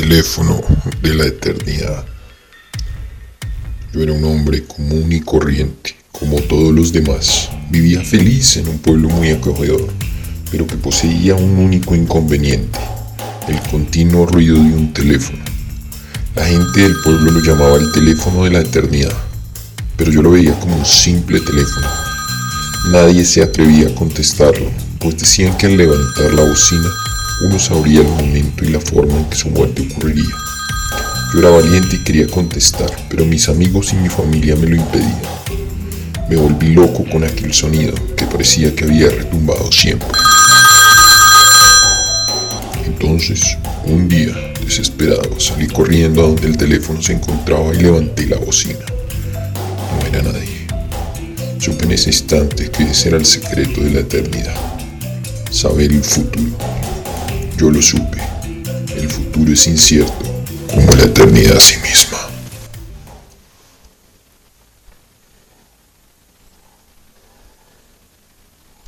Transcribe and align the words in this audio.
teléfono 0.00 0.58
de 1.02 1.14
la 1.14 1.26
eternidad. 1.26 2.06
Yo 3.92 4.02
era 4.02 4.14
un 4.14 4.24
hombre 4.24 4.64
común 4.64 5.12
y 5.12 5.20
corriente, 5.20 5.94
como 6.10 6.40
todos 6.40 6.72
los 6.72 6.90
demás. 6.90 7.50
Vivía 7.68 8.02
feliz 8.02 8.56
en 8.56 8.68
un 8.68 8.78
pueblo 8.78 9.10
muy 9.10 9.28
acogedor, 9.28 9.88
pero 10.50 10.66
que 10.66 10.76
poseía 10.76 11.34
un 11.34 11.58
único 11.58 11.94
inconveniente, 11.94 12.78
el 13.46 13.60
continuo 13.70 14.24
ruido 14.24 14.54
de 14.56 14.74
un 14.74 14.94
teléfono. 14.94 15.44
La 16.34 16.46
gente 16.46 16.80
del 16.80 16.94
pueblo 17.04 17.32
lo 17.32 17.40
llamaba 17.40 17.76
el 17.76 17.92
teléfono 17.92 18.44
de 18.44 18.52
la 18.52 18.60
eternidad, 18.60 19.12
pero 19.98 20.10
yo 20.10 20.22
lo 20.22 20.30
veía 20.30 20.58
como 20.60 20.76
un 20.76 20.86
simple 20.86 21.40
teléfono. 21.40 21.88
Nadie 22.90 23.26
se 23.26 23.42
atrevía 23.42 23.88
a 23.88 23.94
contestarlo, 23.94 24.70
pues 24.98 25.18
decían 25.18 25.58
que 25.58 25.66
al 25.66 25.76
levantar 25.76 26.32
la 26.32 26.44
bocina 26.44 26.88
uno 27.42 27.58
sabría 27.58 28.00
el 28.00 28.08
momento 28.08 28.64
y 28.64 28.68
la 28.68 28.80
forma 28.80 29.14
en 29.14 29.24
que 29.24 29.36
su 29.36 29.48
muerte 29.48 29.88
ocurriría. 29.90 30.34
Yo 31.32 31.38
era 31.38 31.50
valiente 31.50 31.96
y 31.96 32.04
quería 32.04 32.26
contestar, 32.26 32.90
pero 33.08 33.24
mis 33.24 33.48
amigos 33.48 33.92
y 33.92 33.96
mi 33.96 34.08
familia 34.08 34.56
me 34.56 34.66
lo 34.66 34.76
impedían. 34.76 35.20
Me 36.28 36.36
volví 36.36 36.74
loco 36.74 37.04
con 37.10 37.24
aquel 37.24 37.54
sonido 37.54 37.94
que 38.16 38.26
parecía 38.26 38.74
que 38.74 38.84
había 38.84 39.08
retumbado 39.08 39.72
siempre. 39.72 40.08
Entonces, 42.84 43.56
un 43.84 44.08
día, 44.08 44.34
desesperado, 44.64 45.40
salí 45.40 45.66
corriendo 45.66 46.22
a 46.22 46.26
donde 46.26 46.46
el 46.46 46.56
teléfono 46.56 47.00
se 47.00 47.14
encontraba 47.14 47.74
y 47.74 47.78
levanté 47.78 48.26
la 48.26 48.36
bocina. 48.36 48.84
No 49.98 50.06
era 50.06 50.22
nadie. 50.22 50.66
Supe 51.58 51.84
en 51.84 51.92
ese 51.92 52.10
instante 52.10 52.70
que 52.70 52.84
ese 52.84 53.08
era 53.08 53.18
el 53.18 53.26
secreto 53.26 53.80
de 53.80 53.90
la 53.90 54.00
eternidad. 54.00 54.54
Saber 55.50 55.90
el 55.90 56.04
futuro. 56.04 56.56
Yo 57.60 57.70
lo 57.70 57.82
supe. 57.82 58.16
El 58.96 59.10
futuro 59.10 59.52
es 59.52 59.66
incierto 59.66 60.14
como 60.66 60.94
la 60.94 61.04
eternidad 61.04 61.58
a 61.58 61.60
sí 61.60 61.76
misma. 61.82 62.29